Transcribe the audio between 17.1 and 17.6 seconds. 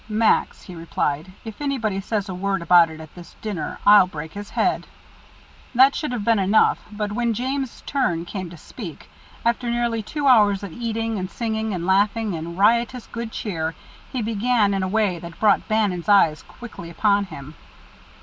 him.